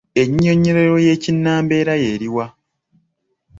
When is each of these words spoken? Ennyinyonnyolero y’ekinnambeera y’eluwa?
Ennyinyonnyolero 0.21 0.95
y’ekinnambeera 1.05 1.93
y’eluwa? 2.03 2.45